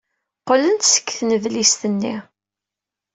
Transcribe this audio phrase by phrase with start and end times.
[0.41, 2.15] Qqlen-d seg tnedlist-nni.